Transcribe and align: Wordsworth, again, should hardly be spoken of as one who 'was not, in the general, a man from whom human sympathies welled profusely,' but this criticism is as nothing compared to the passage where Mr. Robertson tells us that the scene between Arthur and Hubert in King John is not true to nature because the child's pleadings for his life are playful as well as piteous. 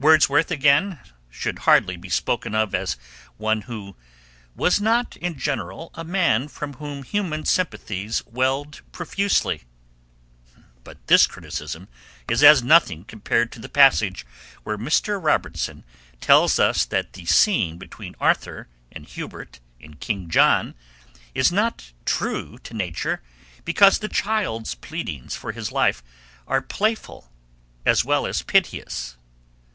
Wordsworth, 0.00 0.52
again, 0.52 1.00
should 1.28 1.58
hardly 1.66 1.96
be 1.96 2.08
spoken 2.08 2.54
of 2.54 2.72
as 2.72 2.96
one 3.36 3.62
who 3.62 3.96
'was 4.54 4.80
not, 4.80 5.16
in 5.16 5.32
the 5.34 5.40
general, 5.40 5.90
a 5.94 6.04
man 6.04 6.46
from 6.46 6.74
whom 6.74 7.02
human 7.02 7.44
sympathies 7.44 8.24
welled 8.24 8.82
profusely,' 8.92 9.64
but 10.84 11.04
this 11.08 11.26
criticism 11.26 11.88
is 12.28 12.44
as 12.44 12.62
nothing 12.62 13.06
compared 13.06 13.50
to 13.50 13.58
the 13.58 13.68
passage 13.68 14.24
where 14.62 14.78
Mr. 14.78 15.20
Robertson 15.20 15.82
tells 16.20 16.60
us 16.60 16.84
that 16.84 17.14
the 17.14 17.26
scene 17.26 17.76
between 17.76 18.14
Arthur 18.20 18.68
and 18.92 19.04
Hubert 19.04 19.58
in 19.80 19.94
King 19.94 20.30
John 20.30 20.76
is 21.34 21.50
not 21.50 21.90
true 22.04 22.56
to 22.58 22.72
nature 22.72 23.20
because 23.64 23.98
the 23.98 24.08
child's 24.08 24.76
pleadings 24.76 25.34
for 25.34 25.50
his 25.50 25.72
life 25.72 26.04
are 26.46 26.62
playful 26.62 27.32
as 27.84 28.04
well 28.04 28.26
as 28.26 28.42
piteous. 28.42 29.16